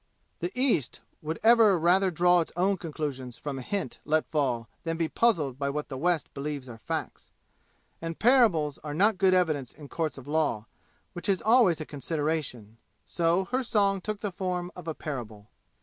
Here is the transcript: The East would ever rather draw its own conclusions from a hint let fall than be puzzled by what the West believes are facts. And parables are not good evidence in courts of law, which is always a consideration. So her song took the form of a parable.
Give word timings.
The 0.39 0.51
East 0.59 1.01
would 1.21 1.39
ever 1.43 1.77
rather 1.77 2.09
draw 2.09 2.39
its 2.39 2.51
own 2.55 2.75
conclusions 2.77 3.37
from 3.37 3.59
a 3.59 3.61
hint 3.61 3.99
let 4.03 4.25
fall 4.31 4.67
than 4.83 4.97
be 4.97 5.07
puzzled 5.07 5.59
by 5.59 5.69
what 5.69 5.89
the 5.89 5.95
West 5.97 6.33
believes 6.33 6.67
are 6.67 6.79
facts. 6.79 7.29
And 8.01 8.17
parables 8.17 8.79
are 8.79 8.95
not 8.95 9.19
good 9.19 9.35
evidence 9.35 9.71
in 9.71 9.89
courts 9.89 10.17
of 10.17 10.27
law, 10.27 10.65
which 11.13 11.29
is 11.29 11.39
always 11.39 11.79
a 11.79 11.85
consideration. 11.85 12.77
So 13.05 13.45
her 13.51 13.61
song 13.61 14.01
took 14.01 14.21
the 14.21 14.31
form 14.31 14.71
of 14.75 14.87
a 14.87 14.95
parable. 14.95 15.49